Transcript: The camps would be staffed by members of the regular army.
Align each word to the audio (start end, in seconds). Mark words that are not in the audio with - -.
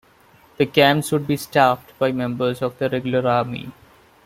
The 0.57 0.65
camps 0.65 1.11
would 1.11 1.27
be 1.27 1.37
staffed 1.37 1.93
by 1.99 2.11
members 2.11 2.63
of 2.63 2.75
the 2.79 2.89
regular 2.89 3.29
army. 3.29 3.71